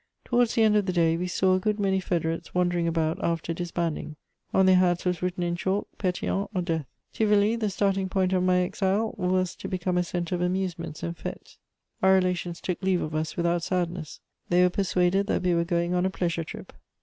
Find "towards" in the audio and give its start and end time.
0.25-0.55